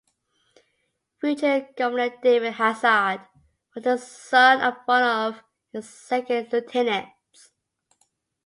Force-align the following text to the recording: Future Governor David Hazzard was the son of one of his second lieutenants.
Future 1.19 1.67
Governor 1.77 2.09
David 2.23 2.53
Hazzard 2.53 3.21
was 3.75 3.83
the 3.83 3.99
son 3.99 4.59
of 4.59 4.73
one 4.85 5.03
of 5.03 5.43
his 5.71 5.87
second 5.87 6.51
lieutenants. 6.51 7.51